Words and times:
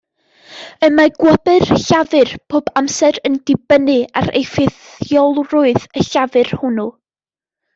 Y 0.85 0.87
mae 0.99 1.11
gwobr 1.17 1.67
llafur 1.81 2.31
bob 2.53 2.71
amser 2.81 3.21
yn 3.29 3.37
dibynnu 3.51 3.99
ar 4.23 4.31
effeithiolrwydd 4.41 5.87
y 6.03 6.07
llafur 6.11 6.53
hwnnw. 6.63 6.89